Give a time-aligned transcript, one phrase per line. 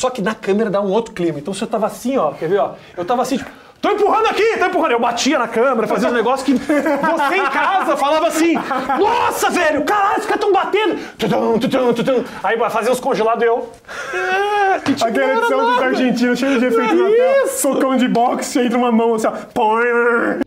[0.00, 1.38] Só que na câmera dá um outro clima.
[1.38, 2.70] Então você tava assim, ó, quer ver, ó?
[2.96, 3.50] Eu tava assim, tipo,
[3.82, 4.92] tô empurrando aqui, tô empurrando.
[4.92, 8.54] Eu batia na câmera, fazia um negócio que você em casa falava assim,
[8.98, 10.96] nossa, velho, caralho, os caras tão batendo.
[11.18, 12.24] Tutum, tutum, tutum.
[12.42, 13.70] Aí fazia os congelados e eu...
[14.14, 17.46] "É, que tipo, Aquela edição dos nada." argentinos cheio de efeito na tela.
[17.48, 19.32] Socão de boxe, entra uma mão assim, ó.
[19.52, 20.40] Poing.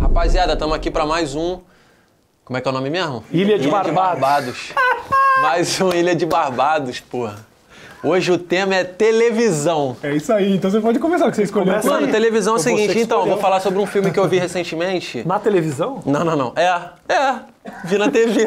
[0.00, 1.58] Rapaziada, estamos aqui para mais um.
[2.44, 3.24] Como é que é o nome mesmo?
[3.32, 3.94] Ilha de Barbados.
[4.20, 4.72] Barbados.
[5.40, 7.36] Mais um Ilha de Barbados, porra.
[8.02, 9.96] Hoje o tema é televisão.
[10.02, 11.68] É isso aí, então você pode começar, que você escolheu.
[11.68, 12.12] Começa Mano, aí.
[12.12, 15.26] televisão é o você seguinte, então, vou falar sobre um filme que eu vi recentemente.
[15.26, 16.02] Na televisão?
[16.04, 16.52] Não, não, não.
[16.54, 17.34] É, é.
[17.84, 18.44] Vi na TV.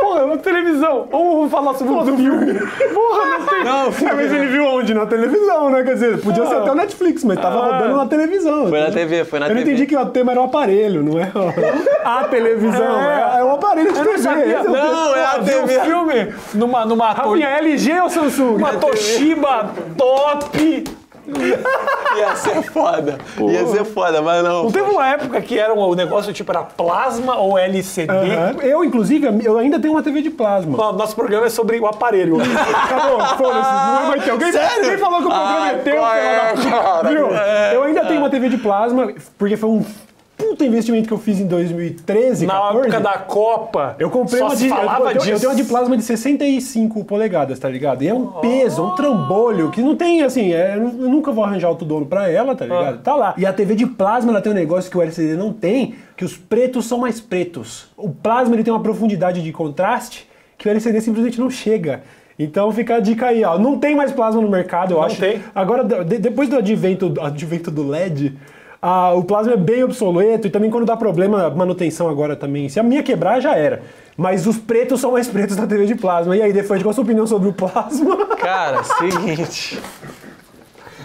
[0.00, 1.08] Porra, na televisão.
[1.10, 2.60] Ou vamos falar sobre um filme.
[2.94, 3.64] Porra, não tem...
[3.64, 4.94] Não, É, mas ele viu onde?
[4.94, 5.82] Na televisão, né?
[5.82, 8.68] Quer dizer, podia ser até o Netflix, mas tava rodando na televisão.
[8.68, 9.70] Foi na TV, foi na Eu não TV.
[9.72, 11.30] entendi que o tema era o aparelho, não é
[12.04, 13.00] a televisão.
[13.02, 14.18] É, é o aparelho de Eu não TV.
[14.20, 15.80] esse é o Não, é a Viu um TV.
[15.80, 18.56] filme numa, numa, Rafinha, é LG ou Samsung?
[18.56, 20.84] uma Toshiba top.
[22.16, 23.18] Ia ser foda.
[23.38, 24.64] Ia ser foda, mas não.
[24.64, 28.12] Não teve uma época que era um, o negócio tipo era plasma ou LCD?
[28.62, 30.76] Eu, inclusive, eu ainda tenho uma TV de plasma.
[30.78, 32.38] Ó, Nosso programa é sobre o aparelho.
[32.42, 34.30] Acabou, foda-se, não vai ter.
[34.30, 34.88] Alguém, Sério?
[34.88, 37.08] quem falou que o programa Ai, é teu, é, cara?
[37.08, 37.28] Viu?
[37.72, 39.84] Eu ainda tenho uma TV de plasma, porque foi um
[40.48, 42.78] puta investimento que eu fiz em 2013, Na 14.
[42.88, 43.96] época da Copa.
[43.98, 44.68] Eu comprei uma de.
[44.68, 45.30] Eu, falava eu, disso.
[45.30, 48.02] eu tenho uma de plasma de 65 polegadas, tá ligado?
[48.02, 51.68] E é um peso, um trambolho, que não tem, assim, é, eu nunca vou arranjar
[51.68, 53.02] outro dono pra ela, tá ligado?
[53.02, 53.34] Tá lá.
[53.36, 56.24] E a TV de plasma, ela tem um negócio que o LCD não tem, que
[56.24, 57.86] os pretos são mais pretos.
[57.96, 62.02] O plasma, ele tem uma profundidade de contraste que o LCD simplesmente não chega.
[62.38, 63.58] Então fica a dica aí, ó.
[63.58, 65.20] Não tem mais plasma no mercado, eu Não acho.
[65.20, 65.40] tem.
[65.54, 68.36] Agora, de- depois do advento, advento do LED,
[68.84, 72.68] ah, o plasma é bem obsoleto e também quando dá problema, manutenção agora também.
[72.68, 73.80] Se a minha quebrar, já era.
[74.16, 76.36] Mas os pretos são mais pretos na TV de plasma.
[76.36, 78.26] E aí, depois, qual a sua opinião sobre o plasma?
[78.36, 79.80] Cara, seguinte.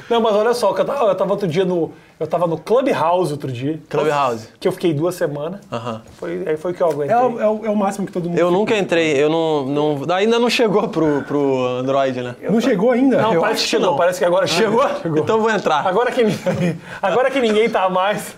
[0.09, 1.91] Não, mas olha só, eu tava, eu tava outro dia no.
[2.19, 3.79] Eu tava no Clubhouse outro dia.
[3.89, 4.47] Clubhouse.
[4.59, 5.59] Que eu fiquei duas semanas.
[5.71, 6.01] Aham.
[6.17, 7.15] Foi, aí foi que eu aguentei.
[7.15, 8.37] É o, é o- é o máximo que todo mundo.
[8.39, 9.65] Eu nunca entrei, eu não.
[9.65, 12.35] não ainda não chegou pro, pro Android, né?
[12.49, 13.21] Não chegou ainda?
[13.21, 13.97] Não, eu parece acho que que chegou, não.
[13.97, 14.89] parece que agora Chegou?
[15.01, 15.17] chegou.
[15.19, 15.85] Então vou entrar.
[15.85, 16.23] Agora que,
[17.01, 18.35] agora que ninguém tá mais.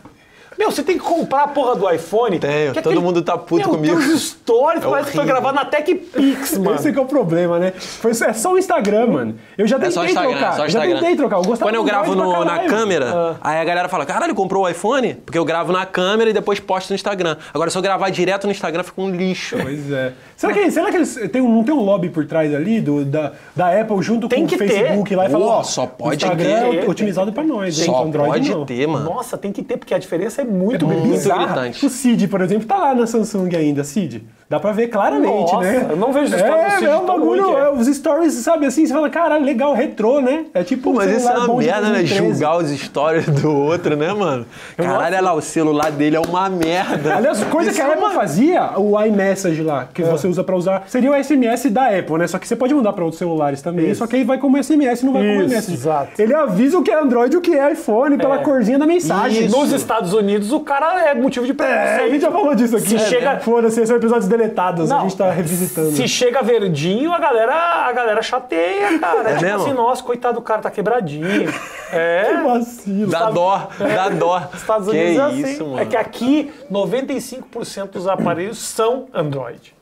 [0.60, 2.38] Meu, você tem que comprar a porra do iPhone.
[2.38, 3.96] Tenho, que todo mundo tá puto Meu, comigo.
[3.98, 5.42] Teus stories É parece que foi horrível.
[5.42, 6.76] gravado na TechPix, mano.
[6.76, 7.72] Esse que é o problema, né?
[7.72, 9.36] Foi, é só o Instagram, mano.
[9.58, 10.54] Eu já É tentei só Instagram, trocar.
[10.54, 11.38] é só eu já tentei trocar.
[11.38, 14.66] Eu gostava Quando eu do gravo no- na câmera, aí a galera fala, caralho, comprou
[14.66, 15.14] o iPhone?
[15.26, 17.38] Porque eu gravo na câmera e depois posto no Instagram.
[17.54, 19.56] Agora, se eu gravar direto no Instagram, fica um lixo.
[19.62, 20.12] Pois é.
[20.36, 23.04] Será que, será que eles tem um, não tem um lobby por trás ali do,
[23.06, 24.68] da, da Apple junto Tem com que o ter.
[24.70, 26.84] Facebook lá e Porra, ó, só pode o Instagram ter.
[26.86, 27.86] é otimizado pra nós, hein?
[27.86, 28.66] Só Android pode não.
[28.66, 29.06] ter, mano.
[29.06, 31.70] Nossa, tem que ter, porque a diferença é muito, muito bizarra.
[31.84, 34.24] O Cid, por exemplo, tá lá na Samsung ainda, Cid.
[34.50, 35.86] Dá pra ver claramente, Nossa, né?
[35.92, 37.62] eu não vejo os stories é, do Cid É um bagulho, é.
[37.62, 40.46] é, os stories, sabe assim, você fala, caralho, legal, retrô, né?
[40.56, 42.00] É tipo um Mas isso é uma merda, né?
[42.00, 42.16] 2013.
[42.18, 44.48] Julgar os stories do outro, né, mano?
[44.76, 47.16] Caralho, olha lá, o celular dele é uma merda.
[47.16, 50.44] Aliás, coisa Isso que a é Apple uma- fazia, o iMessage lá, que você usa
[50.44, 52.26] pra usar, seria o SMS da Apple, né?
[52.26, 54.00] Só que você pode mandar pra outros celulares também, Isso.
[54.00, 55.78] só que aí vai como SMS, não vai como Isso, iMessage.
[55.78, 56.20] exato.
[56.20, 58.44] Ele avisa o que é Android e o que é iPhone pela É.
[58.44, 59.48] corzinha da mensagem.
[59.48, 62.12] Nos Estados Unidos, o cara é motivo de É, a preconceito.
[62.12, 62.88] gente já falou disso aqui.
[62.90, 63.40] Se É, chega- né?
[63.40, 65.02] Foda-se, são episódios deletados, a Não.
[65.04, 65.92] gente tá revisitando.
[65.92, 69.30] Se chega verdinho, a galera, a galera chateia, cara.
[69.30, 69.62] É, tipo mesmo?
[69.64, 71.52] assim, nossa, coitado do cara, tá quebradinho.
[71.92, 72.44] É.
[72.44, 73.10] Vacilo.
[73.10, 74.44] Dá dó, dá dó.
[74.54, 75.42] Estados que Unidos é assim.
[75.54, 75.80] isso, mano.
[75.82, 79.74] É que aqui 95% dos aparelhos são Android.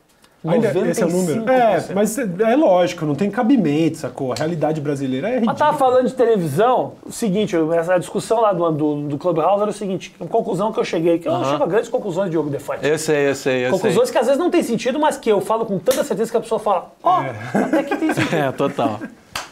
[0.45, 1.49] Ainda, esse é o número?
[1.49, 4.31] É, mas é, é lógico, não tem cabimento, sacou?
[4.31, 5.53] A realidade brasileira é ridícula.
[5.53, 9.71] Mas tava falando de televisão, o seguinte, essa discussão lá do, do, do Clubhouse era
[9.71, 12.87] o seguinte, uma conclusão que eu cheguei, que eu chego a grandes conclusões, Diogo Defante.
[12.87, 15.41] Eu sei, eu sei, eu Conclusões que às vezes não tem sentido, mas que eu
[15.41, 18.29] falo com tanta certeza que a pessoa fala, ó, até que tem sentido.
[18.29, 18.37] sei.
[18.47, 18.99] É, total.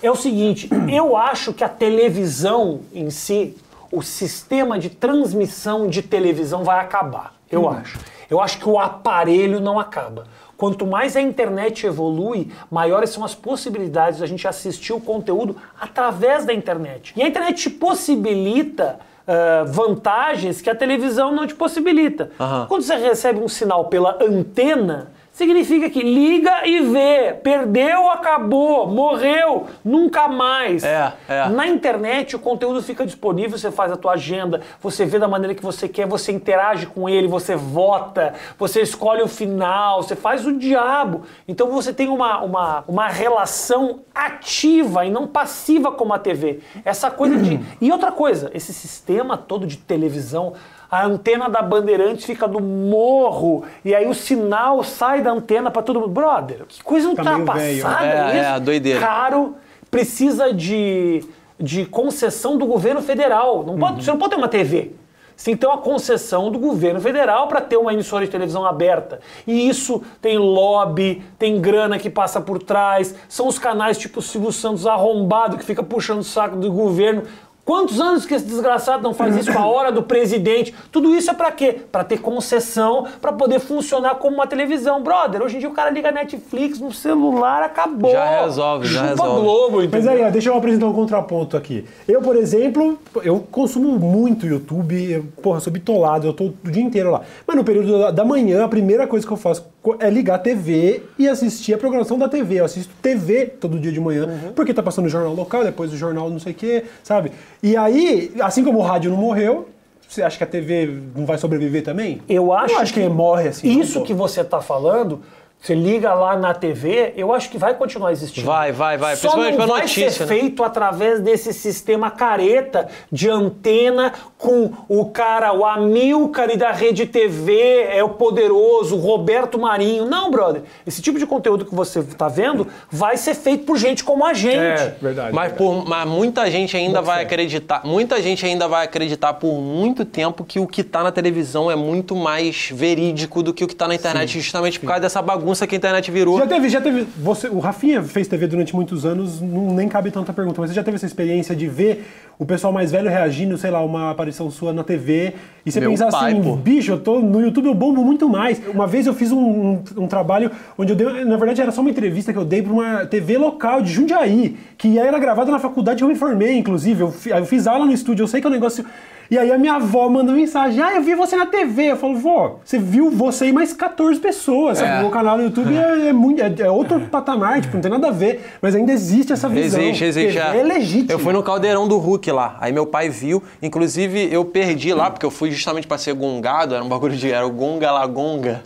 [0.03, 3.57] É o seguinte, eu acho que a televisão em si,
[3.91, 7.33] o sistema de transmissão de televisão vai acabar.
[7.51, 7.97] Eu acho.
[8.29, 10.25] Eu acho que o aparelho não acaba.
[10.57, 16.45] Quanto mais a internet evolui, maiores são as possibilidades da gente assistir o conteúdo através
[16.45, 17.13] da internet.
[17.15, 22.31] E a internet te possibilita ah, vantagens que a televisão não te possibilita.
[22.39, 22.67] Aham.
[22.67, 29.67] Quando você recebe um sinal pela antena, significa que liga e vê, perdeu, acabou, morreu,
[29.83, 30.81] nunca mais.
[30.81, 31.49] É, é.
[31.49, 35.53] Na internet o conteúdo fica disponível, você faz a tua agenda, você vê da maneira
[35.53, 40.45] que você quer, você interage com ele, você vota, você escolhe o final, você faz
[40.45, 41.23] o diabo.
[41.45, 46.61] Então você tem uma, uma, uma relação ativa e não passiva como a TV.
[46.85, 47.59] Essa coisa de.
[47.81, 50.53] E outra coisa, esse sistema todo de televisão.
[50.95, 55.81] A antena da Bandeirantes fica no morro e aí o sinal sai da antena pra
[55.81, 56.09] todo mundo.
[56.11, 58.37] Brother, que coisa Tá velho, ultrapassada né?
[58.37, 58.49] É, isso.
[58.55, 58.99] é, doideira.
[58.99, 59.55] Caro,
[59.91, 61.23] precisa de,
[61.59, 63.63] de concessão do governo federal.
[63.65, 64.91] Não pode, Você não pode ter uma TV.
[65.35, 68.65] Você tem que ter uma concessão do governo federal para ter uma emissora de televisão
[68.65, 69.19] aberta.
[69.45, 74.23] E isso tem lobby, tem grana que passa por trás, são os canais tipo o
[74.23, 77.23] Silvio Santos arrombado que fica puxando o saco do governo.
[77.65, 80.71] Quantos anos que esse desgraçado não faz isso com a hora do presidente?
[80.91, 81.81] Tudo isso é pra quê?
[81.91, 85.01] Pra ter concessão, pra poder funcionar como uma televisão.
[85.01, 88.11] Brother, hoje em dia o cara liga Netflix no celular, acabou.
[88.11, 89.41] Já resolve, já Chupa resolve.
[89.41, 91.83] Globo, Mas aí, ó, deixa eu apresentar um contraponto aqui.
[92.07, 96.83] Eu, por exemplo, eu consumo muito YouTube, eu, porra, sou bitolado, eu tô o dia
[96.83, 97.21] inteiro lá.
[97.47, 99.65] Mas no período da, manhã, a primeira coisa que eu faço
[99.99, 102.59] é ligar a TV e assistir a programação da TV.
[102.59, 104.53] Eu assisto TV todo dia de manhã, Uhum.
[104.53, 107.31] porque tá passando o jornal local, depois o jornal não sei o quê, sabe?
[107.61, 109.67] E aí, assim como o rádio não morreu,
[110.07, 112.21] você acha que a TV não vai sobreviver também?
[112.29, 113.79] Eu acho, Eu acho que, morre assim.
[113.79, 115.21] Isso que você está falando,
[115.65, 118.45] você liga lá na TV, eu acho que vai continuar existindo.
[118.45, 119.15] Vai, vai, vai.
[119.15, 120.27] Só Principalmente não vai notícia, ser né?
[120.27, 127.87] feito através desse sistema careta de antena com o cara, o Amilcar da Rede TV,
[127.89, 130.05] é o poderoso, o Roberto Marinho.
[130.05, 130.61] Não, brother.
[130.85, 134.35] Esse tipo de conteúdo que você está vendo vai ser feito por gente como a
[134.35, 134.57] gente.
[134.57, 135.33] É, verdade.
[135.33, 140.05] Mas, por, mas muita gente ainda vai acreditar, muita gente ainda vai acreditar por muito
[140.05, 143.75] tempo que o que tá na televisão é muito mais verídico do que o que
[143.75, 146.37] tá na internet, justamente por causa dessa bagunça que a internet virou.
[146.39, 147.05] Já teve, já teve.
[147.19, 150.75] Você, o Rafinha fez TV durante muitos anos, não, nem cabe tanta pergunta, mas você
[150.75, 152.05] já teve essa experiência de ver
[152.37, 155.33] o pessoal mais velho reagindo, sei lá, uma aparição sua na TV,
[155.65, 156.55] e você Meu pensar pai, assim, pô.
[156.57, 158.59] bicho, eu tô no YouTube, eu bombo muito mais.
[158.73, 161.79] Uma vez eu fiz um, um- um trabalho onde eu dei, na verdade era só
[161.79, 165.59] uma entrevista que eu dei pra uma TV local de Jundiaí, que era gravada na
[165.59, 167.01] faculdade que eu me formei, inclusive.
[167.01, 168.83] Eu, eu fiz aula no estúdio, eu sei que é um negócio.
[169.29, 171.91] E aí a minha avó manda mensagem: Ah, eu vi você na TV.
[171.91, 174.77] Eu falo, vó, você viu você e mais 14 pessoas.
[174.77, 175.03] sabe?
[175.03, 175.07] É.
[175.07, 178.07] O canal no YouTube é, é muito, é, é outro patamar, tipo, não tem nada
[178.07, 178.45] a ver.
[178.61, 179.79] Mas ainda existe essa visão.
[179.81, 180.39] Existe, existe.
[180.39, 181.11] TV é legítimo.
[181.11, 182.57] Eu fui no caldeirão do Hulk lá.
[182.59, 183.41] Aí meu pai viu.
[183.61, 186.75] Inclusive, eu perdi lá, porque eu fui justamente pra ser gongado.
[186.75, 187.31] Era um bagulho de.
[187.31, 188.61] Era o Gonga La Gonga.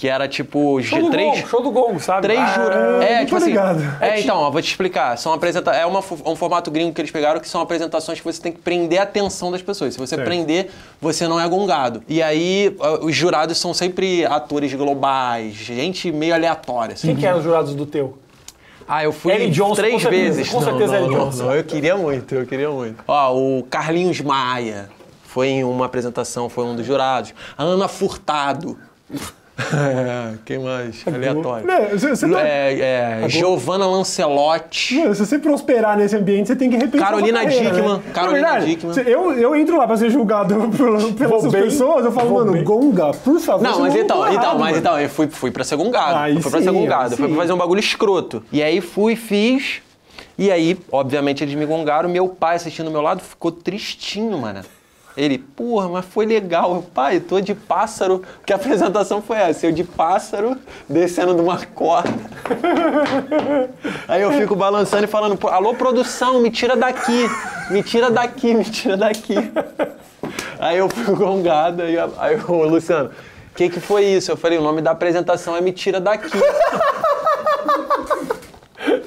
[0.00, 0.80] Que era tipo.
[0.82, 2.22] Show do Gongo, show do Gongo, sabe?
[2.22, 3.04] Três Ah, jurados.
[3.04, 3.52] É, tipo assim.
[4.00, 5.18] É, então, ó, vou te explicar.
[5.18, 8.24] São apresenta é uma, fu- um formato gringo que eles pegaram que são apresentações que
[8.24, 9.92] você tem que prender a atenção das pessoas.
[9.92, 10.26] Se você Certo.
[10.26, 10.70] prender,
[11.02, 12.02] você não é gongado.
[12.08, 16.94] E aí, os jurados são sempre atores globais, gente meio aleatória.
[16.94, 17.08] assim.
[17.08, 18.16] Quem que eram os jurados do teu?
[18.88, 20.48] Ah, eu fui Johnson, três certeza, vezes.
[20.50, 21.44] com certeza não, não, Johnson.
[21.44, 23.04] não, eu queria muito, eu queria muito.
[23.06, 24.88] Ó, o Carlinhos Maia
[25.24, 27.34] foi em uma apresentação, foi um dos jurados.
[27.58, 28.78] A Ana Furtado.
[30.44, 31.02] Quem mais?
[31.06, 31.66] Aleatório.
[31.66, 34.96] Né, você- você tá- É, é, Giovanna Lancelotti.
[34.98, 38.02] Mano, se você prosperar nesse ambiente, você tem que repensar Carolina carreira, Dickmann, Né?
[38.12, 40.54] Carolina verdade, se- Eu, eu entro lá pra ser julgado
[41.16, 42.64] pelas bem, pessoas, eu falo, mano, bem.
[42.64, 43.62] Gonga, por favor.
[43.62, 44.76] Não, mas não então, então, errado, mas mano.
[44.78, 46.30] então, eu fui, fui pra ser gongado.
[46.30, 48.42] Eu fui pra sim, ser gongado, fui pra fazer um bagulho escroto.
[48.52, 49.82] E aí fui, fiz.
[50.38, 52.08] E aí, obviamente, eles me gongaram.
[52.08, 54.60] Meu pai assistindo do meu lado ficou tristinho, mano.
[55.16, 56.74] Ele, porra, mas foi legal.
[56.74, 58.22] Eu, pai, eu tô de pássaro.
[58.46, 59.66] Que a apresentação foi essa?
[59.66, 60.56] Eu de pássaro
[60.88, 62.10] descendo de uma corda.
[64.08, 67.28] Aí eu fico balançando e falando, "Pô, alô, produção, me tira daqui.
[67.70, 69.34] Me tira daqui, me tira daqui.
[70.58, 73.10] Aí eu fui gongado, aí, aí o Luciano,
[73.50, 74.30] o que, que foi isso?
[74.30, 76.30] Eu falei, o nome da apresentação é Me Tira Daqui.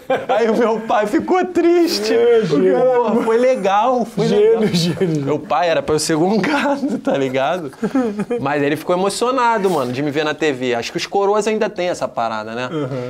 [0.27, 2.13] aí o meu pai ficou triste.
[2.49, 4.61] Pô, foi legal, foi legal.
[4.63, 5.21] Gênio, gênio.
[5.23, 7.71] Meu pai era pra eu ser gongado, tá ligado?
[8.41, 10.75] Mas ele ficou emocionado, mano, de me ver na TV.
[10.75, 12.69] Acho que os coroas ainda têm essa parada, né?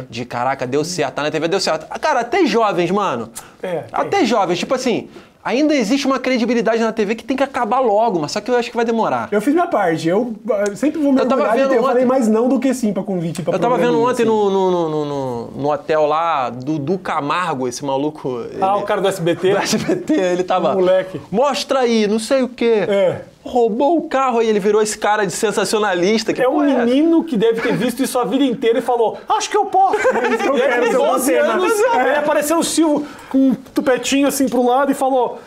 [0.09, 1.85] De caraca, deu certo, tá na TV, deu certo.
[1.89, 3.29] Ah, Cara, até jovens, mano.
[3.61, 3.83] É, tem.
[3.91, 5.07] até jovens, tipo assim,
[5.43, 8.55] ainda existe uma credibilidade na TV que tem que acabar logo, mas só que eu
[8.55, 9.27] acho que vai demorar.
[9.31, 10.07] Eu fiz minha parte.
[10.07, 11.73] Eu ah, sempre vou me Eu tava de vendo.
[11.73, 13.41] Eu ontem- falei mais não do que sim pra convite.
[13.41, 14.25] Pra Eu tava vendo ontem assim.
[14.25, 18.39] no, no, no, no- no- hotel lá, Dudu Camargo, esse maluco.
[18.61, 19.51] Ah, ele- o cara do SBT?
[19.55, 20.73] do SBT, ele tava.
[20.73, 21.19] Moleque.
[21.31, 22.85] Mostra aí, não sei o quê.
[22.87, 23.21] É.
[23.45, 26.33] Roubou o carro aí, ele virou esse cara de sensacionalista.
[26.33, 26.85] Que É um essa?
[26.85, 29.97] menino que deve ter visto isso a vida inteira e falou: Acho que eu posso.
[30.47, 31.53] eu e quero ser uma 12 cena.
[31.53, 35.39] anos, aí apareceu o Silvio com um tupetinho assim pro lado e falou.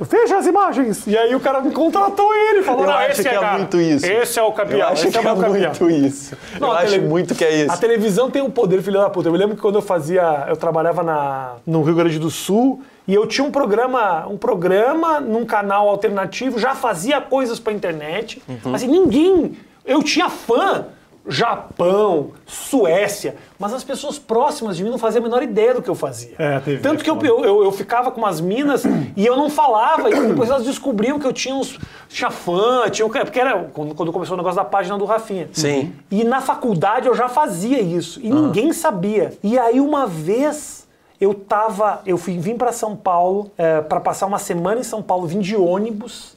[0.00, 1.06] Veja as imagens.
[1.06, 3.58] E aí o cara contratou ele e falou: Eu "Não, acho esse que é cara.
[3.58, 4.06] muito isso.
[4.06, 4.88] Esse é o Eu campeão.
[4.88, 6.34] acho esse que é é muito isso.
[6.58, 7.72] Não, eu acho tele- muito que é isso.
[7.72, 9.28] A televisão tem um poder, filho da puta.
[9.28, 10.46] Eu me lembro que quando eu fazia.
[10.48, 15.20] Eu trabalhava na, no Rio Grande do Sul e eu tinha um programa, um programa
[15.20, 18.42] num canal alternativo, já fazia coisas pra internet.
[18.48, 18.74] Uhum.
[18.74, 19.56] Assim, ninguém.
[19.84, 20.86] Eu tinha fã.
[21.26, 25.88] Japão, Suécia, mas as pessoas próximas de mim não faziam a menor ideia do que
[25.88, 26.34] eu fazia.
[26.36, 28.82] É, teve Tanto que eu, eu, eu, ficava com umas minas
[29.16, 31.78] e eu não falava, e depois elas descobriam que eu tinha uns.
[32.08, 33.08] Tinha fã, tinha.
[33.08, 35.48] Porque era quando, quando começou o negócio da página do Rafinha.
[35.52, 35.92] Sim.
[36.10, 38.20] E na faculdade eu já fazia isso.
[38.20, 39.32] E ninguém sabia.
[39.44, 40.81] E aí uma vez
[41.22, 42.02] eu tava.
[42.04, 43.52] Eu fui, vim para São Paulo
[43.88, 46.34] para passar uma semana em São Paulo, vim de ônibus.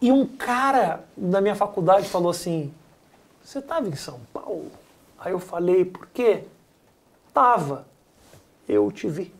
[0.00, 2.72] E um cara da minha faculdade falou assim:
[3.42, 4.70] Você estava em São Paulo?
[5.18, 6.44] Aí eu falei: Por quê?
[7.34, 7.86] Tava.
[8.68, 9.34] Eu te vi.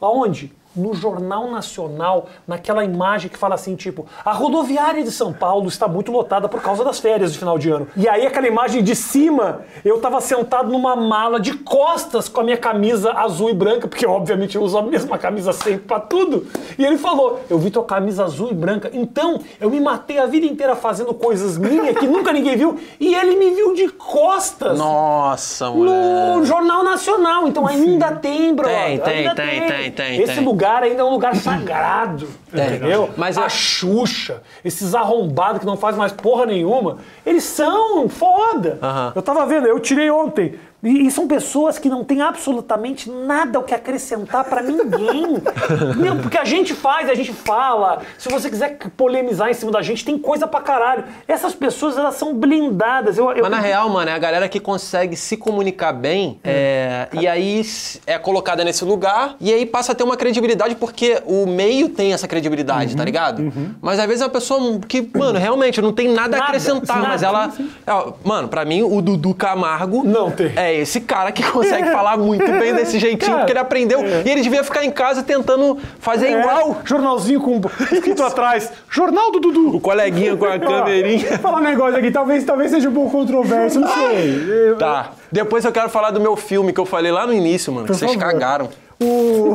[0.00, 0.54] Aonde?
[0.76, 5.88] No Jornal Nacional, naquela imagem que fala assim, tipo, a rodoviária de São Paulo está
[5.88, 7.88] muito lotada por causa das férias de final de ano.
[7.96, 12.44] E aí aquela imagem de cima, eu tava sentado numa mala de costas com a
[12.44, 16.46] minha camisa azul e branca, porque obviamente eu uso a mesma camisa sempre pra tudo.
[16.78, 18.90] E ele falou, eu vi tua camisa azul e branca.
[18.92, 23.14] Então, eu me matei a vida inteira fazendo coisas minhas que nunca ninguém viu, e
[23.14, 24.78] ele me viu de costas.
[24.78, 26.46] Nossa, No moleque.
[26.46, 28.76] Jornal Nacional, então ainda tem, brother.
[28.76, 30.44] Tem, tem, tem, tem, tem, Esse tem.
[30.66, 33.10] Lugar ainda é um lugar sagrado, entendeu?
[33.16, 38.78] Mas a é- Xuxa, esses arrombados que não fazem mais porra nenhuma, eles são foda.
[38.82, 39.12] Aham.
[39.14, 40.58] Eu tava vendo, eu tirei ontem.
[40.86, 45.42] E, e são pessoas que não têm absolutamente nada o que acrescentar pra ninguém.
[45.98, 48.02] Não, porque a gente faz, a gente fala.
[48.18, 51.04] Se você quiser polemizar em cima da gente, tem coisa pra caralho.
[51.26, 53.18] Essas pessoas, elas são blindadas.
[53.18, 57.08] Eu, eu- Mas na real, mano, é a galera que consegue se comunicar bem é,
[57.12, 57.62] e aí
[58.06, 62.12] é colocada nesse lugar e aí passa a ter uma credibilidade porque o meio tem
[62.12, 63.52] essa credibilidade, tá ligado?
[63.80, 66.96] Mas às vezes é uma pessoa que, mano, realmente não tem nada a Nada, acrescentar,
[66.98, 67.08] nada.
[67.08, 67.52] mas ela.
[67.86, 70.52] é, mano, pra mim, o Dudu Camargo Não tem.
[70.54, 74.30] é esse cara que consegue falar muito bem desse jeitinho, Cara, porque ele aprendeu e
[74.30, 76.80] ele devia ficar em casa tentando fazer É, igual.
[76.84, 77.60] Jornalzinho com
[77.92, 78.70] escrito atrás.
[78.90, 79.76] Jornal do Dudu.
[79.76, 81.38] O coleguinha com a câmerinha.
[81.38, 84.74] Falar um negócio aqui, talvez, talvez seja um pouco controverso, não sei.
[84.78, 85.10] Tá.
[85.30, 87.86] Depois eu quero falar do meu filme que eu falei lá no início, mano.
[87.86, 88.26] que Vocês favor.
[88.26, 88.68] cagaram.
[89.00, 89.54] O...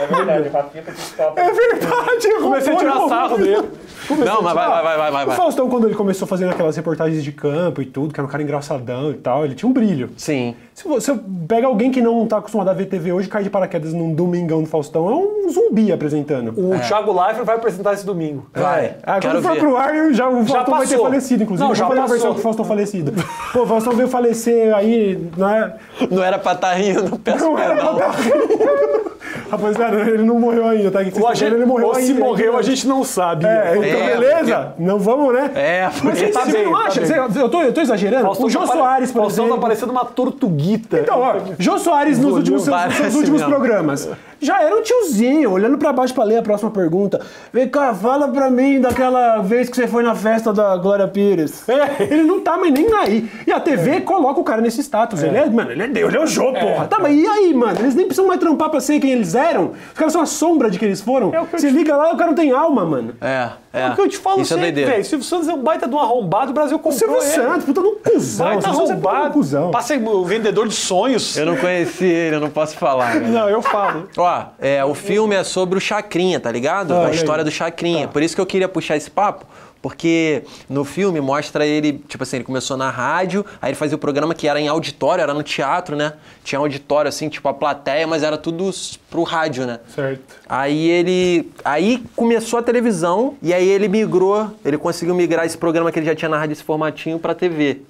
[0.00, 1.40] É verdade, o Rafinha tá de top.
[1.40, 3.68] É verdade, eu Comecei a tirar sarro dele.
[4.24, 5.36] Não, mas vai, vai, vai, vai, vai, O.
[5.36, 8.42] Faustão, quando ele começou fazendo aquelas reportagens de campo e tudo, que era um cara
[8.42, 10.10] engraçadão e tal, ele tinha um brilho.
[10.16, 10.54] Sim.
[10.78, 11.12] Se você
[11.48, 14.62] pega alguém que não tá acostumado a ver TV hoje, cai de paraquedas num domingão
[14.62, 16.50] do Faustão, é um zumbi apresentando.
[16.56, 18.46] O Thiago Leifert vai apresentar esse domingo.
[18.54, 18.94] Vai.
[19.02, 19.58] Ah, Quero quando for ver.
[19.58, 21.64] pro ar, eu já, o Faustão vai ter falecido, inclusive.
[21.64, 22.14] Não, eu já fazer a passou.
[22.16, 23.12] versão com o Faustão falecido.
[23.52, 25.74] Pô, o Faustão veio falecer aí, não é?
[26.12, 28.12] Não era pra estar rindo, peço Não era pra
[29.50, 31.04] Rapaziada, ele não morreu ainda, tá?
[31.04, 32.20] Que vocês Ou, a estão gente, vendo, ele morreu ou se ainda.
[32.20, 33.46] morreu, a gente não sabe.
[33.46, 34.74] É, então É, beleza?
[34.78, 35.50] Não vamos, né?
[35.54, 37.06] É, Mas porque você tá você bem, não tá acha?
[37.06, 38.24] Você- eu, tô, eu tô exagerando?
[38.24, 39.60] Faustão o Jô tá Soares, por Faustão exemplo.
[39.60, 40.98] tá parecendo uma tortuguita.
[40.98, 43.54] Então, ó, Jô Soares nos últimos, seus, seus Parece últimos mesmo.
[43.56, 44.08] programas
[44.40, 47.20] já era um tiozinho, olhando pra baixo pra ler a próxima pergunta.
[47.52, 51.68] Vem cá, fala pra mim daquela vez que você foi na festa da Glória Pires.
[51.68, 53.30] É, ele não tá mais nem aí.
[53.46, 55.22] E a TV coloca o cara nesse status.
[55.22, 56.86] Ele é, mano, ele é Deus, ele é o Jô, porra.
[56.86, 57.78] Tá, mas e aí, mano?
[57.80, 59.72] Eles nem precisam mais trampar pra ser quem eles eram.
[59.92, 61.34] Os caras são a sombra de quem eles foram.
[61.34, 63.14] É o Você te- liga lá, o cara não tem alma, mano.
[63.20, 63.82] É, é.
[63.82, 65.04] É o que eu te falo Isso é sempre, velho.
[65.04, 67.24] Silvio Santos é um baita de um arrombado, o Brasil comprou Silvio ele.
[67.48, 68.46] Santos, puta num cuzão.
[68.46, 69.32] Baita Silvio Santos é arrombado.
[69.34, 69.70] cuzão.
[69.70, 71.36] Passa aí, o vendedor de sonhos.
[71.36, 73.14] Eu não conheci ele, eu não posso falar.
[73.16, 73.28] né?
[73.28, 74.08] Não, eu falo.
[74.16, 74.27] Ó,
[74.58, 76.94] é, o filme é sobre o Chacrinha, tá ligado?
[76.94, 78.08] Ah, a história do Chacrinha.
[78.08, 79.46] Por isso que eu queria puxar esse papo.
[79.80, 83.98] Porque no filme mostra ele, tipo assim, ele começou na rádio, aí ele fazia o
[83.98, 86.14] programa que era em auditório, era no teatro, né?
[86.42, 88.70] Tinha auditório, assim, tipo a plateia, mas era tudo
[89.08, 89.78] pro rádio, né?
[89.94, 90.20] Certo.
[90.48, 91.52] Aí ele.
[91.64, 96.06] Aí começou a televisão e aí ele migrou, ele conseguiu migrar esse programa que ele
[96.06, 97.82] já tinha na rádio, esse formatinho, pra TV.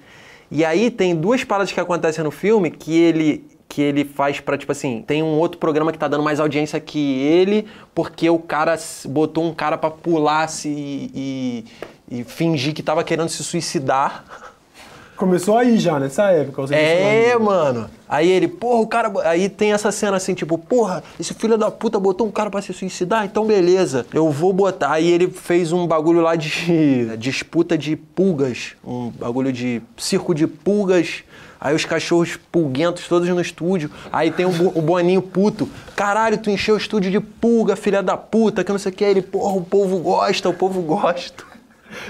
[0.51, 3.43] E aí tem duas paradas que acontecem no filme que ele.
[3.69, 6.79] Que ele faz pra, tipo assim, tem um outro programa que tá dando mais audiência
[6.79, 11.65] que ele, porque o cara botou um cara pra pular se e,
[12.09, 14.25] e fingir que tava querendo se suicidar.
[15.19, 16.63] Começou aí já, nessa época.
[16.73, 17.89] É, mano.
[18.07, 19.11] Aí ele, porra, o cara.
[19.25, 22.61] Aí tem essa cena assim, tipo, porra, esse filho da puta botou um cara pra
[22.61, 24.91] se suicidar, então beleza, eu vou botar.
[24.93, 30.47] Aí ele fez um bagulho lá de disputa de pulgas, um bagulho de circo de
[30.47, 31.23] pulgas.
[31.61, 33.91] Aí os cachorros pulguentos todos no estúdio.
[34.13, 35.67] Aí tem o, Bo- o Boninho puto.
[35.93, 39.03] Caralho, tu encheu o estúdio de pulga, filha da puta, que não sei o que.
[39.03, 41.43] Aí ele, porra, o povo gosta, o povo gosta.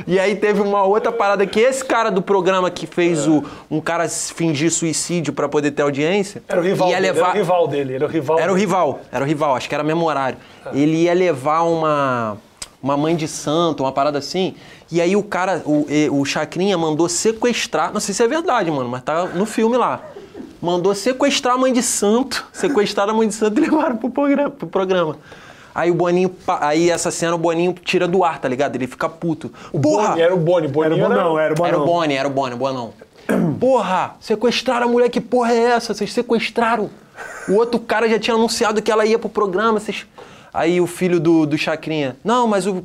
[0.05, 3.79] E aí teve uma outra parada que esse cara do programa que fez o, um
[3.79, 6.43] cara fingir suicídio pra poder ter audiência.
[6.47, 7.93] Era o rival, dele, levar, era o rival dele.
[7.95, 8.39] Era o rival.
[8.39, 10.37] Era o rival, era o rival, acho que era mesmo horário.
[10.73, 12.37] Ele ia levar uma,
[12.81, 14.55] uma mãe de santo, uma parada assim.
[14.91, 18.89] E aí o cara, o, o Chacrinha mandou sequestrar, não sei se é verdade, mano,
[18.89, 20.01] mas tá no filme lá.
[20.61, 24.49] Mandou sequestrar a mãe de santo, sequestrar a mãe de santo e levaram pro programa.
[24.49, 25.17] Pro programa.
[25.73, 28.75] Aí o Boninho, aí essa cena o Boninho tira do ar, tá ligado?
[28.75, 29.51] Ele fica puto.
[29.81, 30.09] Porra!
[30.09, 30.67] Boni, era o Boni.
[30.67, 31.69] Boni Era o Bonão, era o Bonão.
[31.69, 32.93] Era o Boni, era o Boni, o Bonão.
[33.59, 35.93] Porra, sequestraram a mulher, que porra é essa?
[35.93, 36.89] Vocês sequestraram.
[37.47, 39.79] O outro cara já tinha anunciado que ela ia pro programa.
[39.79, 40.05] Vocês...
[40.53, 42.83] Aí o filho do, do Chacrinha, não, mas o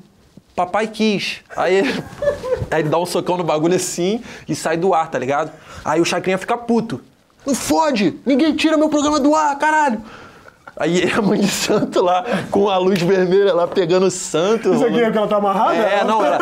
[0.54, 1.40] papai quis.
[1.56, 2.04] Aí ele,
[2.70, 5.50] aí ele dá um socão no bagulho assim e sai do ar, tá ligado?
[5.84, 7.00] Aí o Chacrinha fica puto.
[7.46, 8.18] Não fode!
[8.24, 10.02] Ninguém tira meu programa do ar, caralho!
[10.76, 14.74] Aí a mãe de santo lá, com a luz vermelha lá, pegando o santo.
[14.74, 15.76] Isso aqui é que ela tá amarrada?
[15.76, 16.38] É, ela, não, era-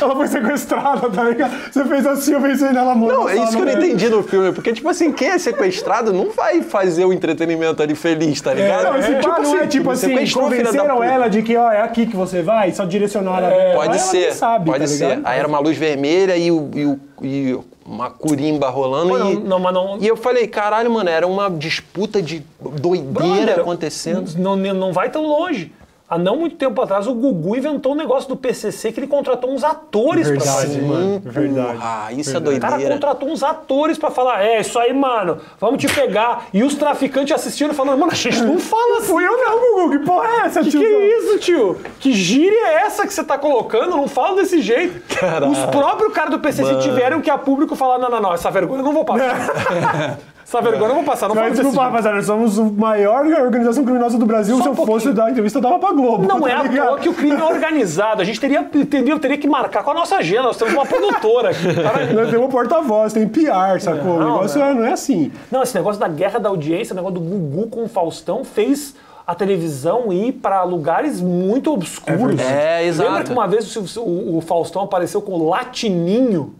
[0.00, 1.52] ela foi sequestrada, tá ligado?
[1.70, 3.18] Você fez assim, eu pensei nela morta.
[3.18, 6.12] Não, é isso que eu não entendi no filme, porque, tipo assim, quem é sequestrado
[6.12, 8.84] não vai fazer o entretenimento ali feliz, tá ligado?
[8.84, 12.06] Não, esse é tipo assim, sequestrou, filha da convenceram ela de que, ó, é aqui
[12.06, 13.74] que você vai, só direcionaram ela.
[13.74, 15.20] Pode ela ser, sabe, pode tá ser.
[15.24, 19.34] Aí era uma luz vermelha e, o, e, o- e uma curimba rolando Pô, e...
[19.36, 24.32] não, não, não- E eu falei, caralho, mano, era uma disputa de doideira Brother, acontecendo.
[24.38, 25.72] Não, não vai tão longe.
[26.12, 29.50] Há não muito tempo atrás, o Gugu inventou um negócio do PCC que ele contratou
[29.50, 30.82] uns atores pra Verdade, fazer.
[30.82, 31.22] mano.
[31.24, 31.78] Verdade.
[31.80, 32.92] Ah, isso é O cara doideira.
[32.94, 36.48] contratou uns atores pra falar, é, isso aí, mano, vamos te pegar.
[36.52, 39.06] E os traficantes assistindo falando, mano, a gente não fala assim.
[39.06, 40.80] Fui eu não, Gugu, que porra é essa, Que tio?
[40.80, 41.80] que é isso, tio?
[41.98, 43.96] Que gíria é essa que você tá colocando?
[43.96, 45.02] Não fala desse jeito.
[45.50, 48.80] Os próprios caras do PCC tiveram que a público falar, não, não, não, essa vergonha
[48.80, 50.18] eu não vou passar.
[50.58, 53.24] essa vergonha eu não vou passar, não Mas desse desculpa, rapaziada, nós somos a maior
[53.26, 54.56] organização criminosa do Brasil.
[54.58, 55.14] Só Se um eu fosse pouquinho.
[55.14, 56.26] dar entrevista, eu dava pra Globo.
[56.26, 56.88] Não tá é à ligado?
[56.88, 58.20] toa que o crime é organizado.
[58.20, 59.18] A gente teria, entendeu?
[59.18, 60.42] teria que marcar com a nossa agenda.
[60.42, 61.74] Nós temos uma produtora aqui.
[61.74, 64.16] Cara, Nós temos um porta-voz, tem PR, sacou?
[64.16, 64.66] o Não, negócio não.
[64.66, 65.32] é- não é assim.
[65.50, 68.94] Não, esse negócio da guerra da audiência, o negócio do Gugu com o Faustão fez
[69.26, 72.40] a televisão ir para lugares muito obscuros.
[72.40, 73.08] É, exato.
[73.08, 76.54] Lembra que uma vez o, o- o Faustão apareceu com o Latininho?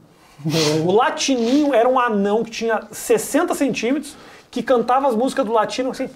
[0.85, 4.17] O Latininho era um anão que tinha 60 centímetros,
[4.51, 6.09] que cantava as músicas do Latino assim.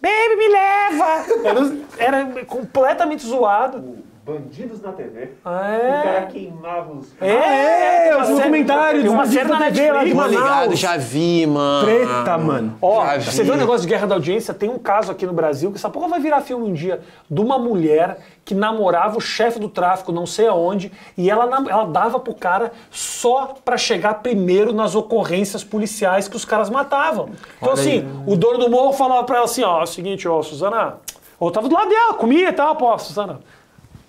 [0.00, 1.26] Baby, me leva!
[1.44, 4.04] Era, era completamente zoado.
[4.26, 5.20] Bandidos na TV.
[5.22, 5.28] É.
[5.30, 7.14] O cara queimava os.
[7.20, 10.32] É, É, os documentários, Tem uma dos na bandidos da TV lá de Manaus.
[10.34, 11.86] ligado, já vi, mano.
[11.86, 12.76] Treta, mano.
[12.82, 13.50] Ó, Já você vi.
[13.50, 14.52] vê o negócio de guerra da audiência?
[14.52, 17.40] Tem um caso aqui no Brasil que essa porra vai virar filme um dia de
[17.40, 22.18] uma mulher que namorava o chefe do tráfico, não sei aonde, e ela, ela dava
[22.18, 27.28] pro cara só pra chegar primeiro nas ocorrências policiais que os caras matavam.
[27.58, 28.06] Então, Olha assim, aí.
[28.26, 30.94] o dono do morro falava pra ela assim: ó, é o seguinte, ó, Suzana.
[31.38, 33.38] Ou tava do lado dela, comia e tal, pô, Suzana.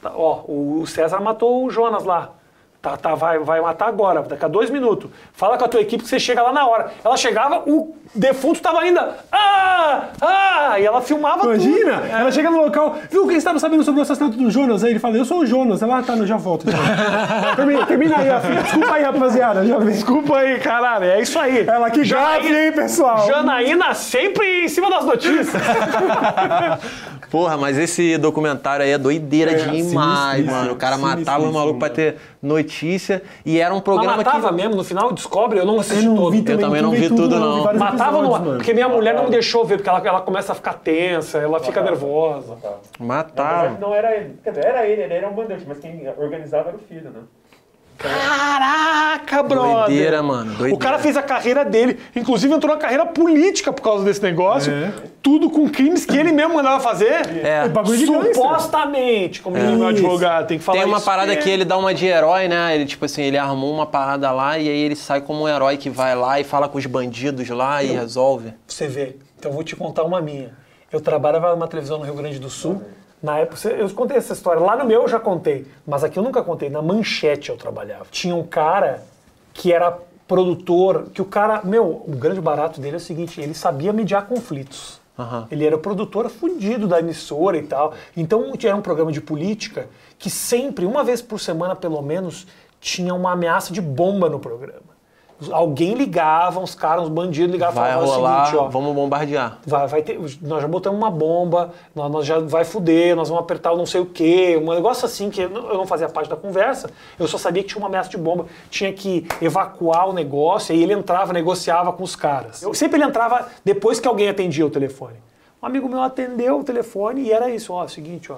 [0.08, 2.30] Tá, ó, o César matou o Jonas lá.
[2.82, 5.10] Tá, tá, vai, vai matar agora, daqui a dois minutos.
[5.34, 6.92] Fala com a tua equipe que você chega lá na hora.
[7.04, 9.18] Ela chegava, o defunto tava ainda.
[9.32, 10.04] Ah!
[10.22, 10.80] Ah!
[10.80, 12.16] E ela filmava Imagina, tudo.
[12.16, 14.84] ela chega no local, viu o que você estava sabendo sobre o assassinato do Jonas?
[14.84, 15.82] Aí ele fala, eu sou o Jonas.
[15.82, 16.68] Ela, ah, tá, eu já volto.
[16.70, 16.80] então."
[17.58, 18.62] termina, termina aí, Rafinha.
[18.62, 19.94] desculpa aí, rapaziada, já vem.
[19.94, 21.68] Desculpa aí, caralho, é isso aí.
[21.68, 23.28] Ela que gafe, hein, pessoal?
[23.28, 25.62] Janaína sempre em cima das notícias.
[27.30, 30.74] Porra, mas esse documentário aí é doideira demais, sinistríssimo, mano.
[30.74, 33.22] O cara matava o maluco pra ter notícia.
[33.46, 34.54] E era um Mas programa matava que.
[34.56, 36.44] mesmo, no final descobre, eu não assisti Eu não todo.
[36.44, 37.74] também, também não não vi tudo, não.
[37.74, 38.56] Matava no, mano.
[38.56, 41.60] porque minha mulher não me deixou ver, porque ela, ela começa a ficar tensa, ela
[41.60, 42.58] fica nervosa.
[43.00, 43.62] Na Matava.
[43.62, 44.36] verdade, não era ele.
[44.44, 47.20] Quer dizer, era ele, ele era um mandante, mas quem organizava era o filho, né?
[47.98, 49.86] Caraca, brother!
[49.88, 50.76] Doideira, mano, doideira.
[50.76, 54.72] O cara fez a carreira dele, inclusive entrou na carreira política por causa desse negócio.
[54.72, 54.92] É.
[55.22, 57.28] Tudo com crimes que ele mesmo mandava fazer.
[57.44, 57.66] É.
[57.66, 58.36] É bagulho de gangster.
[58.36, 61.44] Supostamente, como diz meu advogado, tem que falar Tem uma isso parada mesmo.
[61.44, 62.76] que ele dá uma de herói, né?
[62.76, 65.78] Ele, tipo assim, ele armou uma parada lá e aí ele sai como um herói
[65.78, 68.54] que vai lá e fala com os bandidos lá e resolve.
[68.68, 69.16] Você vê.
[69.38, 70.52] Então eu vou te contar uma minha.
[70.92, 72.82] Eu trabalhava numa televisão no Rio Grande do Sul.
[73.22, 74.62] Na época, eu contei essa história.
[74.62, 76.70] Lá no meu eu já contei, mas aqui eu nunca contei.
[76.70, 78.06] Na Manchete eu trabalhava.
[78.12, 79.04] Tinha um cara
[79.54, 83.54] que era produtor, que o cara, meu, o grande barato dele é o seguinte, ele
[83.54, 85.00] sabia mediar conflitos.
[85.18, 85.48] Aham.
[85.50, 87.94] Ele era produtor fudido da emissora e tal.
[88.16, 89.88] Então era um programa de política
[90.20, 92.46] que sempre, uma vez por semana pelo menos,
[92.80, 94.97] tinha uma ameaça de bomba no programa.
[95.52, 98.96] Alguém ligava, uns caras, uns bandidos ligavam e Vai falavam o rolar, seguinte, ó, vamos
[98.96, 99.60] bombardear.
[99.68, 103.44] Vai, vai ter, nós já botamos uma bomba, nós, nós já vai fuder, nós vamos
[103.44, 106.36] apertar o não sei o quê, um negócio assim que eu não fazia parte da
[106.36, 110.74] conversa, eu só sabia que tinha uma ameaça de bomba, tinha que evacuar o negócio,
[110.74, 112.64] aí ele entrava, negociava com os caras.
[112.64, 115.18] Eu, sempre ele entrava depois que alguém atendia o telefone.
[115.62, 118.38] Um amigo meu atendeu o telefone e era isso, ó, o seguinte, ó,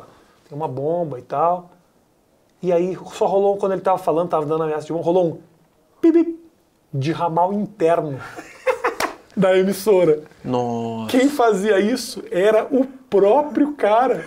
[0.49, 1.69] tem uma bomba e tal.
[2.61, 5.49] E aí só rolou, quando ele tava falando, tava dando ameaça de bomba, rolou um
[6.93, 8.19] de ramal interno
[9.35, 10.21] da emissora.
[10.43, 11.09] Nossa.
[11.11, 14.25] Quem fazia isso era o próprio cara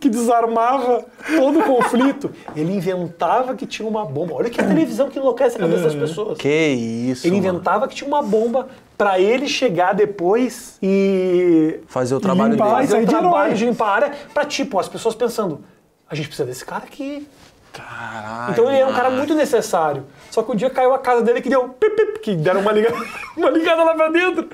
[0.00, 1.04] que desarmava
[1.36, 2.30] todo o conflito.
[2.56, 4.34] Ele inventava que tinha uma bomba.
[4.34, 6.38] Olha que a televisão que enlouquece a cabeça das pessoas.
[6.38, 7.26] Que isso.
[7.26, 7.48] Ele mano.
[7.48, 12.88] inventava que tinha uma bomba pra ele chegar depois e Fazer o trabalho limpar dele.
[12.88, 15.60] fazer de trabalho de limpar a área pra tipo as pessoas pensando,
[16.08, 17.26] a gente precisa desse cara aqui.
[17.72, 18.52] Caralho.
[18.52, 20.04] Então ele era um cara muito necessário.
[20.30, 22.72] Só que um dia caiu a casa dele que deu pip, pip, que deram uma
[22.72, 22.96] ligada,
[23.36, 24.48] uma ligada lá pra dentro.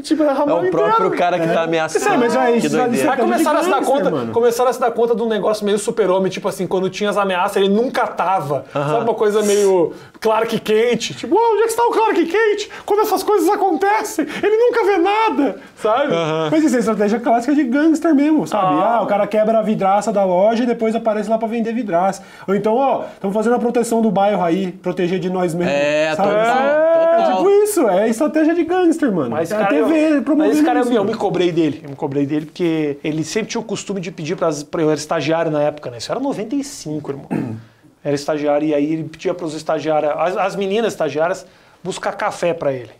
[0.00, 1.10] Tipo, É o próprio inteiro.
[1.16, 2.14] cara que tá ameaçando.
[2.14, 4.32] É, mas é isso, Aí começaram a se dar gangster, conta, mano.
[4.32, 7.16] começaram a se dar conta de um negócio meio super-homem, tipo assim, quando tinha as
[7.16, 8.64] ameaças, ele nunca tava.
[8.72, 11.14] Sabe uma coisa meio Clark Kent?
[11.14, 12.68] Tipo, "Ah, onde é que está o Clark Kent?
[12.84, 16.12] Quando essas coisas acontecem, ele nunca vê nada, sabe?
[16.50, 18.74] Mas isso é estratégia clássica de gangster mesmo, sabe?
[18.80, 18.96] Ah.
[18.98, 22.22] Ah, o cara quebra a vidraça da loja e depois aparece lá pra vender vidraça.
[22.46, 25.72] Ou então, ó, estamos fazendo a proteção do bairro aí, proteger de nós mesmos.
[25.74, 26.28] É, sabe?
[26.28, 26.87] total,
[27.20, 29.30] É, tipo isso, é estratégia de gangster, mano.
[29.30, 31.80] Mas, é a TV eu, mas esse cara, isso, eu, me cobrei dele.
[31.82, 34.50] Eu me cobrei dele porque ele sempre tinha o costume de pedir para
[34.82, 35.98] eu era estagiário na época, né?
[35.98, 37.28] Isso era 95, irmão.
[38.04, 41.44] Era estagiário e aí ele pedia para os estagiários, as, as meninas estagiárias,
[41.82, 42.92] buscar café para ele.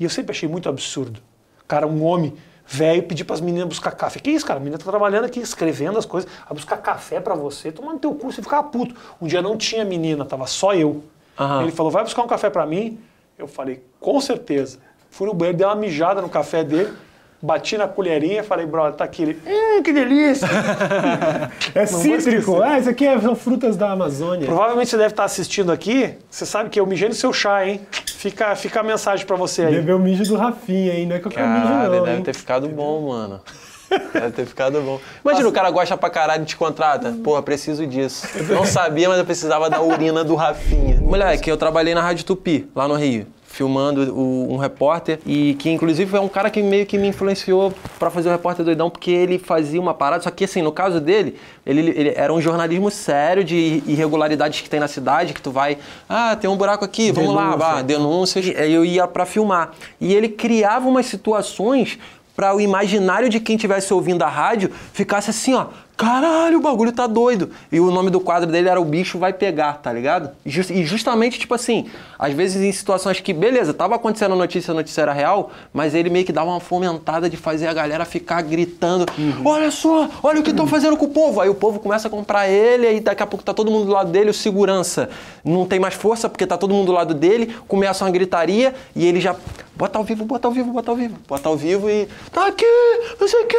[0.00, 1.20] E eu sempre achei muito absurdo.
[1.68, 2.34] Cara, um homem
[2.66, 4.18] velho pedir para as meninas buscar café.
[4.18, 4.58] Que isso, cara?
[4.58, 8.14] A menina tá trabalhando aqui, escrevendo as coisas, a buscar café para você, tomando teu
[8.14, 8.94] curso e ficava puto.
[9.20, 11.04] Um dia não tinha menina, tava só eu.
[11.38, 11.62] Aham.
[11.62, 12.98] Ele falou, vai buscar um café para mim?
[13.38, 14.78] Eu falei, com certeza.
[15.10, 16.92] Fui no banheiro, dei uma mijada no café dele,
[17.40, 19.22] bati na colherinha, falei, brother, tá aqui.
[19.22, 20.46] Ele, hum, que delícia.
[21.74, 22.60] É cítrico.
[22.62, 24.46] Ah, isso aqui é- são frutas da Amazônia.
[24.46, 27.80] Provavelmente você deve estar assistindo aqui, você sabe que eu mijei no seu chá, hein?
[28.14, 29.74] Fica, fica a mensagem para você aí.
[29.76, 31.06] Bebeu o mijo do Rafinha, hein?
[31.06, 32.04] Não é qualquer mijo, Caralho, não.
[32.04, 32.22] deve hein?
[32.22, 33.40] ter ficado bom, mano.
[34.12, 35.00] Deve ter ficado bom.
[35.24, 37.12] Imagina, o cara gosta pra caralho e te contrata.
[37.22, 38.26] Porra, preciso disso.
[38.52, 41.00] Não sabia, mas eu precisava da urina do Rafinha.
[41.00, 43.26] Moleque, eu trabalhei na Rádio Tupi, lá no Rio.
[43.44, 47.70] Filmando o- um repórter e que inclusive é um cara que meio que me influenciou
[47.98, 50.98] pra fazer o repórter doidão, porque ele fazia uma parada, só que assim, no caso
[50.98, 55.50] dele, ele, ele era um jornalismo sério de irregularidades que tem na cidade, que tu
[55.50, 55.76] vai,
[56.08, 57.58] ah, tem um buraco aqui, vamos lá, Denúncia.
[57.74, 58.46] vá, denúncias.
[58.46, 59.72] E aí eu ia pra filmar.
[60.00, 61.98] E ele criava umas situações
[62.34, 65.66] para o imaginário de quem estivesse ouvindo a rádio ficasse assim, ó.
[65.94, 67.50] Caralho, o bagulho tá doido.
[67.70, 70.30] E o nome do quadro dele era O Bicho Vai Pegar, tá ligado?
[70.44, 71.86] E, jus- justamente, tipo assim,
[72.18, 75.94] às vezes em situações que, beleza, tava acontecendo a notícia, a notícia era real, mas
[75.94, 79.06] ele meio que dava uma fomentada de fazer a galera ficar gritando:
[79.44, 81.40] Olha só, olha o que estão fazendo com o povo.
[81.40, 83.92] Aí o povo começa a comprar ele, aí daqui a pouco tá todo mundo do
[83.92, 85.08] lado dele, o segurança
[85.44, 89.06] não tem mais força porque tá todo mundo do lado dele, começa uma gritaria e
[89.06, 89.36] ele já.
[89.74, 91.16] Bota ao vivo, bota ao vivo, bota ao vivo.
[91.26, 92.06] Bota ao vivo e.
[92.30, 92.64] Tá aqui,
[93.18, 93.56] não sei o quê.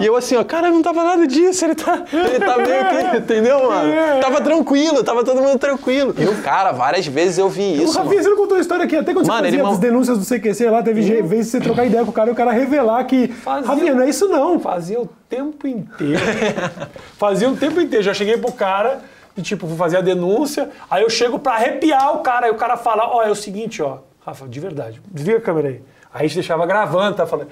[0.00, 1.64] E eu assim, ó, cara, não tava nada disso.
[1.64, 3.16] Ele tá, ele tá meio que.
[3.18, 3.92] Entendeu, mano?
[4.22, 6.14] Tava tranquilo, tava todo mundo tranquilo.
[6.16, 7.98] E o cara, várias vezes eu vi O isso.
[7.98, 8.22] Rafinha, mano.
[8.22, 8.96] você não contou a história aqui?
[8.96, 11.60] Até quando Mano, você fazia mal- as denúncias do CQC lá, teve je- vezes você
[11.60, 13.28] trocar ideia com o cara e o cara revelar que.
[13.28, 14.60] Fazia- Rafinha, não é isso não.
[14.60, 16.22] Fazia o tempo inteiro.
[17.18, 18.04] Fazia o tempo inteiro.
[18.04, 19.00] Já cheguei pro cara
[19.36, 20.70] e, tipo, vou fazer a denúncia.
[20.88, 22.46] Aí eu chego pra arrepiar o cara.
[22.46, 23.98] Aí o cara fala: Ó, é o seguinte, ó.
[24.28, 25.82] Rafa, de verdade, desliga a câmera aí.
[26.12, 27.48] Aí a gente deixava gravando, tá falando.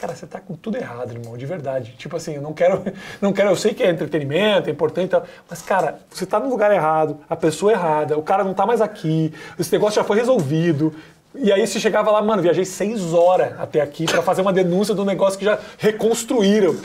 [0.00, 1.94] Cara, você tá com tudo errado, irmão, de verdade.
[1.96, 2.82] Tipo assim, eu não quero,
[3.20, 5.14] não quero, eu sei que é entretenimento, é importante
[5.48, 8.80] mas cara, você tá no lugar errado, a pessoa errada, o cara não tá mais
[8.80, 10.94] aqui, esse negócio já foi resolvido.
[11.34, 14.94] E aí você chegava lá, mano, viajei seis horas até aqui pra fazer uma denúncia
[14.94, 16.76] do negócio que já reconstruíram.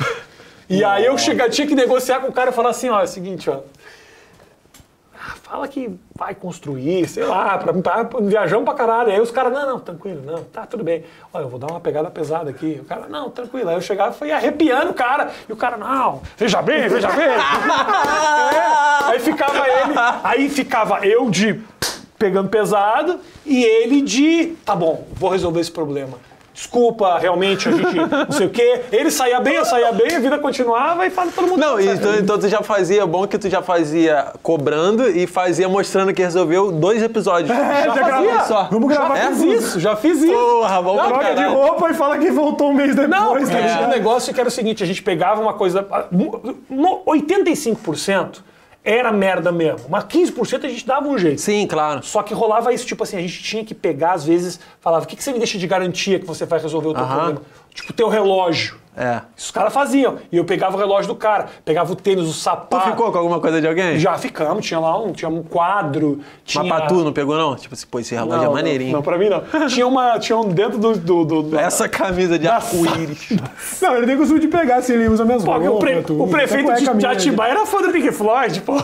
[0.67, 3.04] E aí eu chega, tinha que negociar com o cara e falar assim, ó, é
[3.04, 3.60] o seguinte, ó.
[5.19, 9.12] Ah, Fala que vai construir, sei lá, pra, pra, pra- viajamos pra caralho.
[9.12, 11.03] Aí os caras, não, não, tranquilo, não, tá tudo bem.
[11.34, 12.79] Olha, eu vou dar uma pegada pesada aqui.
[12.82, 13.69] O cara, não, tranquilo.
[13.69, 15.29] Aí eu chegava e fui arrepiando o cara.
[15.47, 17.27] E o cara, não, veja bem, veja bem.
[19.10, 21.60] É, Aí ficava ele, aí ficava eu de
[22.17, 26.17] pegando pesado e ele de, tá bom, vou resolver esse problema.
[26.60, 28.82] Desculpa, realmente a gente não sei o quê.
[28.91, 31.58] Ele saía bem, eu saía bem, a vida continuava e fala todo mundo.
[31.58, 35.69] Não, tá então, então tu já fazia, bom que tu já fazia cobrando e fazia
[35.69, 37.50] mostrando que resolveu dois episódios.
[37.50, 38.04] É, já fazia.
[38.04, 38.67] gravou só.
[38.69, 39.54] Vamos gravar já com fiz tudo.
[39.54, 40.34] isso, já fiz isso.
[40.34, 41.54] Porra, vamos Troca de caralho.
[41.54, 43.10] roupa e fala que voltou um mês depois.
[43.10, 45.88] Não, porque tá tinha um negócio que era o seguinte, a gente pegava uma coisa...
[46.12, 48.43] no 85%
[48.83, 51.41] era merda mesmo, mas 15% a gente dava um jeito.
[51.41, 52.03] Sim, claro.
[52.03, 55.07] Só que rolava isso, tipo assim, a gente tinha que pegar, às vezes, falava, o
[55.07, 57.15] que, que você me deixa de garantia que você vai resolver o teu Aham.
[57.15, 57.41] problema?
[57.81, 58.77] Tipo, teu relógio.
[58.97, 59.21] É.
[59.37, 60.17] Isso os caras faziam.
[60.29, 62.89] E eu pegava o relógio do cara, pegava o tênis, o Tu sapato.
[62.89, 63.97] ficou com alguma coisa de alguém?
[63.97, 66.19] Já ficamos, tinha lá um, tinha um quadro.
[66.43, 66.65] Tinha...
[66.65, 67.55] Mas pra tu não pegou, não?
[67.55, 68.91] Tipo assim, pô, esse relógio é maneirinho.
[68.91, 69.41] Não, não, pra mim não.
[69.69, 70.93] tinha, uma, tinha um dentro do...
[70.97, 73.29] do, do- do- Essa camisa de arco-íris.
[73.81, 75.69] Não, ele tem costume de pegar, assim, ele usa minhas Pô, roupas.
[75.69, 76.23] o, pre- tudo.
[76.23, 78.73] o prefeito de, de Atibaia era fã do Pink Floyd, pô.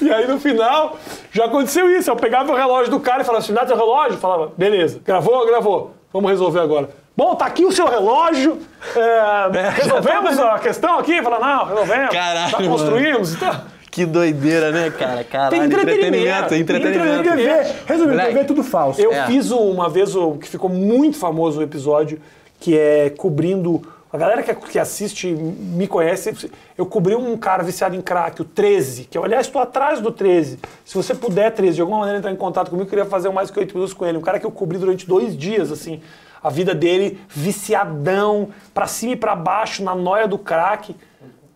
[0.00, 0.98] E aí no final,
[1.32, 2.10] já aconteceu isso.
[2.10, 4.18] Eu pegava o relógio do cara e falava assim: dá teu relógio?
[4.18, 5.00] Falava, beleza.
[5.04, 5.46] Gravou?
[5.46, 5.94] Gravou.
[6.12, 6.90] Vamos resolver agora.
[7.16, 8.58] Bom, tá aqui o seu relógio.
[8.96, 11.22] É, resolvemos a questão aqui?
[11.22, 12.10] Fala, não, resolvemos.
[12.12, 13.34] Caralho, Já construímos.
[13.34, 15.22] Então, Que doideira, né, cara?
[15.22, 17.28] Caralho, Tem entretenimento, entretenimento.
[17.28, 17.36] entretenimento.
[17.62, 18.28] TV, resumindo, Moleque.
[18.30, 19.00] TV é tudo falso.
[19.00, 19.26] eu É.
[19.26, 22.20] fiz uma vez o que ficou muito famoso o episódio,
[22.58, 23.80] que é cobrindo
[24.12, 26.48] A galera que, que assiste me conhece.
[26.78, 30.12] Eu cobri um cara viciado em crack, o 13, que eu, aliás, estou atrás do
[30.12, 30.60] 13.
[30.84, 33.50] Se você puder, 13, de alguma maneira entrar em contato comigo, eu queria fazer mais
[33.50, 34.16] que 8 minutos com ele.
[34.16, 36.00] Um cara que eu cobri durante dois dias, assim.
[36.44, 40.94] A vida dele viciadão, pra cima e pra baixo, na noia do crack.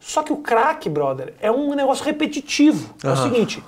[0.01, 2.94] Só que o crack, brother, é um negócio repetitivo.
[3.05, 3.62] É o seguinte: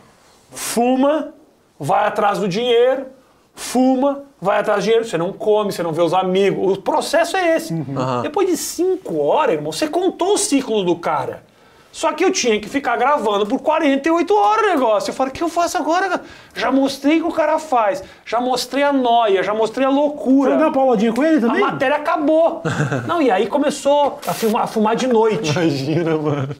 [0.50, 1.34] fuma,
[1.78, 3.06] vai atrás do dinheiro,
[3.54, 6.78] fuma, vai atrás do dinheiro, você não come, você não vê os amigos.
[6.78, 7.74] O processo é esse.
[8.22, 11.44] Depois de cinco horas, irmão, você contou o ciclo do cara.
[11.92, 15.10] Só que eu tinha que ficar gravando por 48 horas o negócio.
[15.10, 16.08] Eu falei, o que eu faço agora?
[16.08, 16.22] cara?
[16.54, 20.52] Já mostrei o que o cara faz, já mostrei a noia, já mostrei a loucura.
[20.52, 21.60] Você deu uma pauladinha com ele A também?
[21.60, 22.62] matéria acabou.
[23.08, 25.50] Não, e aí começou a fumar, a fumar de noite.
[25.50, 26.56] Imagina, mano.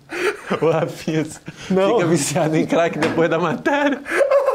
[0.61, 4.01] O Rafinha fica viciado em crack depois da matéria.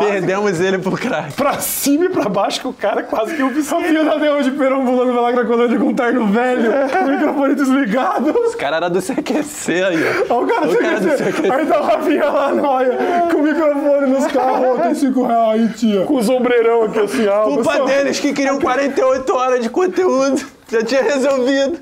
[0.00, 1.34] Perdemos ele pro crack.
[1.34, 5.12] pra cima e pra baixo que o cara quase que filha da Deu de perambulando
[5.12, 8.30] pela Cracolândia com um terno velho, o microfone desligado.
[8.30, 9.96] Os caras eram do CQC aí,
[10.30, 10.34] ó.
[10.34, 11.52] Olha o cara, O cara do CQC.
[11.52, 12.98] Aí tá o Rafinha lá, noia,
[13.30, 16.04] com o microfone nos carros, ó, tem cinco reais, tia.
[16.06, 20.40] com o sombreirão aqui assim, ah, Culpa pessoal- deles que queriam 48 horas de conteúdo.
[20.70, 21.78] Já tinha resolvido.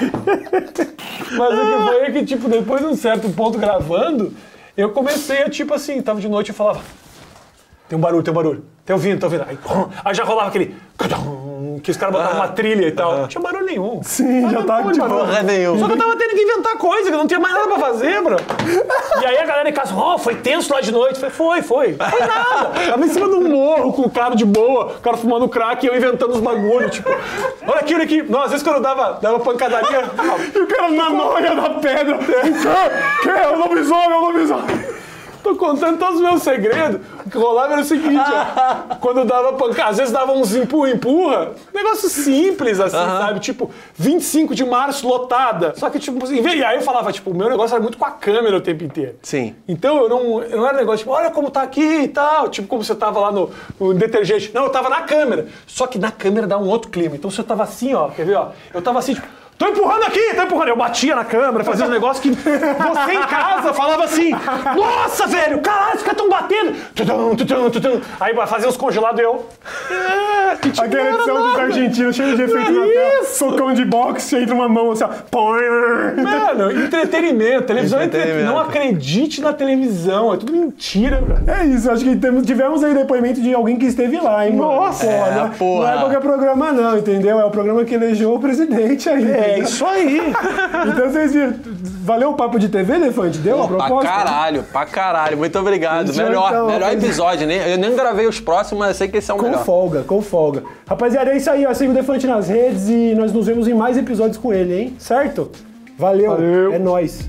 [0.00, 4.32] Mas o que foi é que, tipo, depois de um certo ponto gravando,
[4.76, 6.80] eu comecei a, tipo assim, tava de noite e falava.
[7.90, 8.64] Tem um barulho, tem um barulho.
[8.86, 9.44] Tem ouvindo, tá ouvindo.
[9.48, 9.58] Aí,
[10.04, 10.76] aí já rolava aquele.
[11.82, 13.18] Que os caras botavam uma trilha e tal.
[13.18, 14.00] Não tinha barulho nenhum.
[14.04, 15.18] Sim, já tá de de barulho.
[15.18, 15.78] Porra nenhuma.
[15.80, 17.78] Só que eu tava tendo que inventar coisa, que eu não tinha mais nada pra
[17.80, 18.36] fazer, bro.
[19.20, 21.20] E aí a galera em casa, ó, foi tenso lá de noite.
[21.20, 22.10] Eu Falei, foi, foi.
[22.10, 22.70] Foi nada.
[22.90, 25.84] Tava em cima de um morro com o cara de boa, o cara fumando crack
[25.84, 27.10] e eu inventando os bagulhos, tipo,
[27.66, 28.22] olha aqui, olha aqui.
[28.22, 30.04] Não, às vezes quando eu dava, dava pancadaria.
[30.54, 32.18] E o cara na noia da pedra.
[32.18, 33.22] Que?
[33.22, 33.28] Que?
[33.30, 34.89] É o lobisomem, é o lobisomem.
[35.42, 37.00] Tô contando todos os meus segredos.
[37.24, 38.96] O que rolava era o seguinte, ó.
[39.00, 41.52] Quando dava pancada, às vezes dava uns empurra, empurra.
[41.74, 43.40] Negócio simples, assim, sabe?
[43.40, 45.74] Tipo, 25 de março, lotada.
[45.76, 48.04] Só que, tipo, assim, e aí eu falava, tipo, o meu negócio era muito com
[48.04, 49.16] a câmera o tempo inteiro.
[49.22, 49.54] Sim.
[49.66, 52.48] Então eu não, eu não era negócio, tipo, olha como tá aqui e tal.
[52.48, 54.50] Tipo, como você tava lá no, no detergente.
[54.54, 55.48] Não, eu tava na câmera.
[55.66, 57.16] Só que na câmera dá um outro clima.
[57.16, 58.48] Então se eu tava assim, ó, quer ver, ó?
[58.74, 59.39] Eu tava assim, tipo.
[59.60, 60.68] Tô empurrando aqui, tô empurrando.
[60.68, 64.30] Eu batia na câmera, fazia um negócio que você em casa falava assim:
[64.74, 66.74] Nossa, velho, caralho, os caras tão batendo.
[68.18, 69.46] Aí fazer os congelados e eu.
[70.50, 71.62] É, que tipo, Aquela edição dos nada.
[71.62, 72.92] argentinos, cheio de efeito na Isso.
[72.94, 73.24] tela.
[73.24, 75.08] Socão de boxe, entra uma mão assim, ó.
[76.16, 77.62] Mano, entretenimento.
[77.64, 78.46] Televisão é entretenimento.
[78.46, 80.32] Não acredite na televisão.
[80.34, 81.22] É tudo mentira.
[81.46, 84.54] É isso, acho que temos- tivemos aí depoimento de alguém que esteve lá, hein?
[84.54, 85.06] Nossa.
[85.06, 85.86] Pô, É, não, é- porra.
[85.86, 87.38] não é qualquer programa, não, entendeu?
[87.40, 89.30] É o programa que elegeu o presidente aí.
[89.30, 90.20] É isso aí.
[90.90, 91.54] Então vocês viram.
[92.02, 93.38] Valeu o papo de TV, Elefante?
[93.38, 94.08] Deu a Pra proposta?
[94.08, 95.36] caralho, pra caralho.
[95.36, 96.10] Muito obrigado.
[96.10, 97.72] Isso, melhor, então, melhor episódio, né?
[97.72, 99.64] Eu nem gravei os próximos, mas eu sei que esse é o Com melhor.
[99.64, 100.62] folga, com folga.
[100.88, 101.74] Rapaziada, é isso aí, ó.
[101.74, 104.94] Siga o Defante nas redes e nós nos vemos em mais episódios com ele, hein?
[104.98, 105.50] Certo?
[105.98, 106.30] Valeu.
[106.30, 106.72] Valeu.
[106.72, 107.28] É nóis.